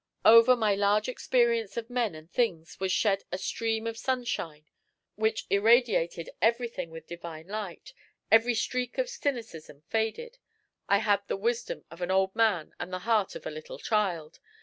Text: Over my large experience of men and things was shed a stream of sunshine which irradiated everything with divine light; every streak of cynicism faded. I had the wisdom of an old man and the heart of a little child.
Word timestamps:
Over 0.25 0.55
my 0.55 0.73
large 0.73 1.07
experience 1.07 1.77
of 1.77 1.87
men 1.91 2.15
and 2.15 2.27
things 2.27 2.79
was 2.79 2.91
shed 2.91 3.23
a 3.31 3.37
stream 3.37 3.85
of 3.85 3.99
sunshine 3.99 4.65
which 5.13 5.45
irradiated 5.51 6.31
everything 6.41 6.89
with 6.89 7.05
divine 7.05 7.45
light; 7.45 7.93
every 8.31 8.55
streak 8.55 8.97
of 8.97 9.09
cynicism 9.11 9.83
faded. 9.89 10.39
I 10.89 10.97
had 10.97 11.27
the 11.27 11.37
wisdom 11.37 11.85
of 11.91 12.01
an 12.01 12.09
old 12.09 12.35
man 12.35 12.73
and 12.79 12.91
the 12.91 12.97
heart 13.05 13.35
of 13.35 13.45
a 13.45 13.51
little 13.51 13.77
child. 13.77 14.39